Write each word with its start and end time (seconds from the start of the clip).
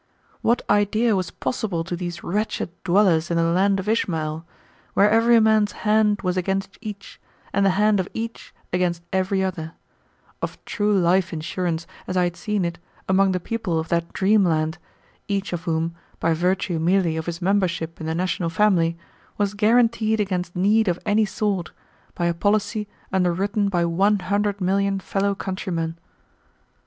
What 0.41 0.63
idea 0.67 1.15
was 1.15 1.29
possible 1.29 1.83
to 1.83 1.95
these 1.95 2.23
wretched 2.23 2.71
dwellers 2.83 3.29
in 3.29 3.37
the 3.37 3.43
land 3.43 3.79
of 3.79 3.87
Ishmael, 3.87 4.47
where 4.95 5.07
every 5.07 5.39
man's 5.39 5.73
hand 5.85 6.23
was 6.23 6.37
against 6.37 6.79
each 6.81 7.21
and 7.53 7.63
the 7.63 7.69
hand 7.77 7.99
of 7.99 8.07
each 8.11 8.51
against 8.73 9.03
every 9.13 9.43
other, 9.43 9.73
of 10.41 10.57
true 10.65 10.97
life 10.99 11.31
insurance 11.31 11.85
as 12.07 12.17
I 12.17 12.23
had 12.23 12.35
seen 12.35 12.65
it 12.65 12.79
among 13.07 13.31
the 13.31 13.39
people 13.39 13.77
of 13.77 13.89
that 13.89 14.11
dream 14.11 14.43
land, 14.43 14.79
each 15.27 15.53
of 15.53 15.65
whom, 15.65 15.93
by 16.19 16.33
virtue 16.33 16.79
merely 16.79 17.15
of 17.15 17.27
his 17.27 17.39
membership 17.39 18.01
in 18.01 18.07
the 18.07 18.15
national 18.15 18.49
family, 18.49 18.97
was 19.37 19.53
guaranteed 19.53 20.19
against 20.19 20.55
need 20.55 20.87
of 20.87 20.97
any 21.05 21.25
sort, 21.25 21.71
by 22.15 22.25
a 22.25 22.33
policy 22.33 22.87
underwritten 23.13 23.69
by 23.69 23.85
one 23.85 24.17
hundred 24.17 24.59
million 24.61 24.99
fellow 24.99 25.35
countrymen. 25.35 25.95